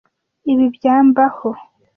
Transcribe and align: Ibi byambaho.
Ibi 0.51 0.65
byambaho. 0.75 1.49